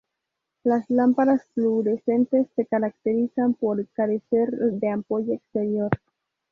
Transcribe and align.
Las 0.63 0.89
lámparas 0.89 1.45
fluorescentes 1.53 2.47
se 2.55 2.65
caracterizan 2.65 3.53
por 3.53 3.87
carecer 3.89 4.49
de 4.49 4.89
ampolla 4.89 5.35
exterior. 5.35 5.91